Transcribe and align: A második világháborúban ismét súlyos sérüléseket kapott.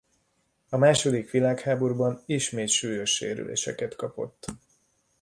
A 0.69 0.77
második 0.77 1.31
világháborúban 1.31 2.23
ismét 2.25 2.69
súlyos 2.69 3.11
sérüléseket 3.11 3.95
kapott. 3.95 4.45